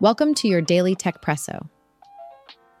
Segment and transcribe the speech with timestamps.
[0.00, 1.68] Welcome to your daily Techpresso.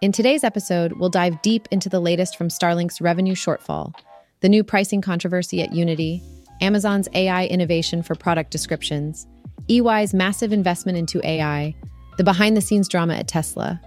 [0.00, 3.92] In today's episode, we'll dive deep into the latest from Starlink's revenue shortfall,
[4.38, 6.22] the new pricing controversy at Unity,
[6.60, 9.26] Amazon's AI innovation for product descriptions,
[9.68, 11.74] EY's massive investment into AI,
[12.18, 13.80] the behind the scenes drama at Tesla,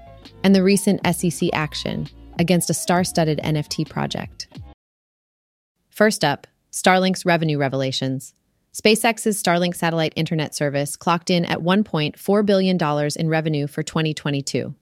[0.43, 4.49] and the recent SEC action against a star studded NFT project.
[5.87, 8.33] First up, Starlink's revenue revelations.
[8.73, 12.77] SpaceX's Starlink satellite internet service clocked in at $1.4 billion
[13.17, 14.73] in revenue for 2022.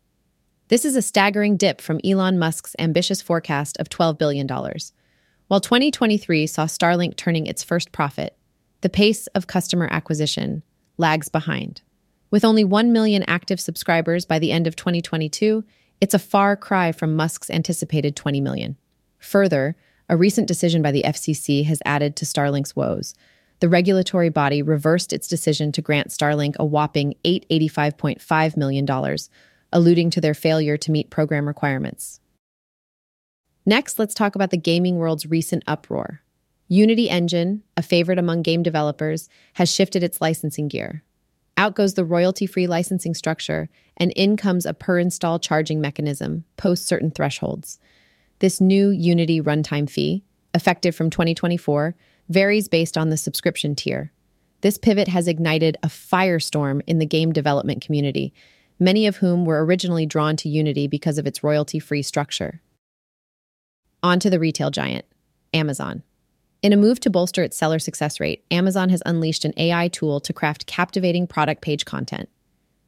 [0.67, 4.47] This is a staggering dip from Elon Musk's ambitious forecast of $12 billion.
[5.47, 8.37] While 2023 saw Starlink turning its first profit,
[8.81, 10.61] the pace of customer acquisition
[10.97, 11.81] lags behind.
[12.29, 15.63] With only 1 million active subscribers by the end of 2022,
[15.99, 18.77] it's a far cry from Musk's anticipated 20 million.
[19.17, 19.75] Further,
[20.07, 23.15] a recent decision by the FCC has added to Starlink's woes.
[23.59, 29.17] The regulatory body reversed its decision to grant Starlink a whopping $885.5 million,
[29.73, 32.21] alluding to their failure to meet program requirements.
[33.65, 36.21] Next, let's talk about the gaming world's recent uproar.
[36.69, 41.03] Unity Engine, a favorite among game developers, has shifted its licensing gear.
[41.57, 46.45] Out goes the royalty free licensing structure, and in comes a per install charging mechanism
[46.55, 47.79] post certain thresholds.
[48.39, 50.23] This new Unity runtime fee,
[50.53, 51.95] effective from 2024,
[52.29, 54.11] varies based on the subscription tier.
[54.61, 58.33] This pivot has ignited a firestorm in the game development community,
[58.79, 62.61] many of whom were originally drawn to Unity because of its royalty free structure.
[64.03, 65.05] On to the retail giant,
[65.53, 66.03] Amazon.
[66.61, 70.19] In a move to bolster its seller success rate, Amazon has unleashed an AI tool
[70.19, 72.29] to craft captivating product page content.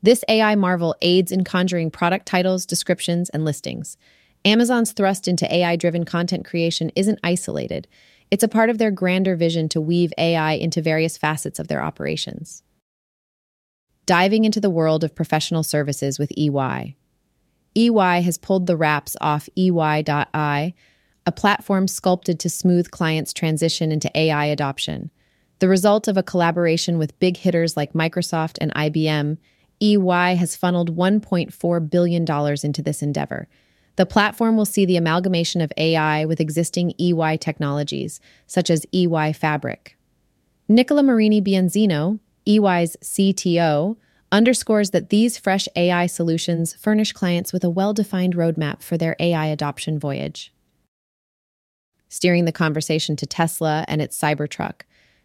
[0.03, 3.97] This AI marvel aids in conjuring product titles, descriptions, and listings.
[4.43, 7.87] Amazon's thrust into AI driven content creation isn't isolated,
[8.31, 11.83] it's a part of their grander vision to weave AI into various facets of their
[11.83, 12.63] operations
[14.05, 16.95] diving into the world of professional services with EY.
[17.75, 20.73] EY has pulled the wraps off EY.I,
[21.25, 25.11] a platform sculpted to smooth clients' transition into AI adoption.
[25.59, 29.37] The result of a collaboration with big hitters like Microsoft and IBM,
[29.81, 32.25] EY has funneled $1.4 billion
[32.63, 33.47] into this endeavor.
[33.97, 39.33] The platform will see the amalgamation of AI with existing EY technologies, such as EY
[39.33, 39.97] Fabric.
[40.67, 43.97] Nicola Morini Bianzino, EY's CTO,
[44.31, 49.15] underscores that these fresh AI solutions furnish clients with a well defined roadmap for their
[49.19, 50.53] AI adoption voyage.
[52.07, 54.81] Steering the conversation to Tesla and its Cybertruck.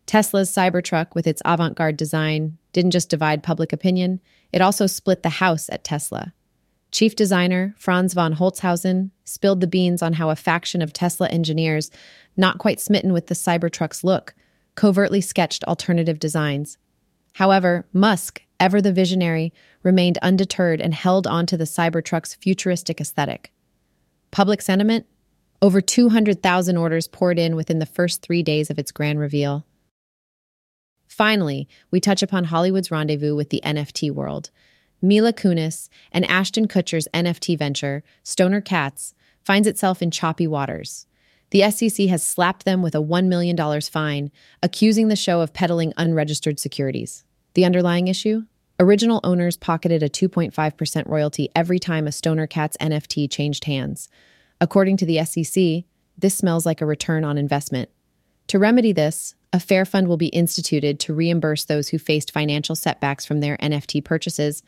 [0.06, 4.20] Tesla's Cybertruck, with its avant garde design, didn't just divide public opinion,
[4.52, 6.32] it also split the house at Tesla.
[6.92, 11.90] Chief designer Franz von Holzhausen spilled the beans on how a faction of Tesla engineers,
[12.36, 14.34] not quite smitten with the Cybertruck's look,
[14.76, 16.78] covertly sketched alternative designs.
[17.34, 19.52] However, Musk, ever the visionary,
[19.82, 23.52] remained undeterred and held on to the Cybertruck's futuristic aesthetic.
[24.30, 25.06] Public sentiment?
[25.62, 29.66] Over 200,000 orders poured in within the first three days of its grand reveal.
[31.08, 34.50] Finally, we touch upon Hollywood's rendezvous with the NFT world.
[35.02, 39.14] Mila Kunis and Ashton Kutcher's NFT venture, Stoner Cats,
[39.44, 41.06] finds itself in choppy waters.
[41.50, 45.92] The SEC has slapped them with a $1 million fine, accusing the show of peddling
[45.96, 47.24] unregistered securities.
[47.54, 48.42] The underlying issue?
[48.78, 54.08] Original owners pocketed a 2.5% royalty every time a Stoner Cats NFT changed hands.
[54.60, 55.84] According to the SEC,
[56.18, 57.90] this smells like a return on investment.
[58.48, 62.74] To remedy this, a fair fund will be instituted to reimburse those who faced financial
[62.74, 64.62] setbacks from their NFT purchases,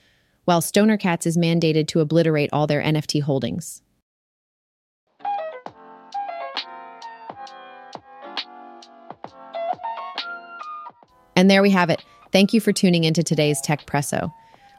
[0.48, 3.82] while Stoner Cats is mandated to obliterate all their NFT holdings.
[11.36, 12.02] And there we have it.
[12.32, 14.32] Thank you for tuning into today's Techpresso.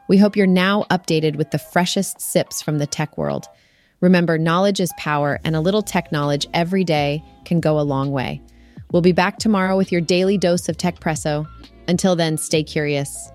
[0.08, 3.46] We hope you're now updated with the freshest sips from the tech world.
[4.00, 8.10] Remember, knowledge is power, and a little tech knowledge every day can go a long
[8.10, 8.42] way.
[8.90, 11.46] We'll be back tomorrow with your daily dose of Techpresso.
[11.86, 13.30] Until then, stay curious.